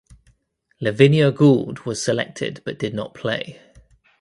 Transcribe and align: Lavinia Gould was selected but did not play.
Lavinia 0.79 1.29
Gould 1.31 1.81
was 1.85 2.03
selected 2.03 2.63
but 2.65 2.79
did 2.79 2.95
not 2.95 3.13
play. 3.13 3.61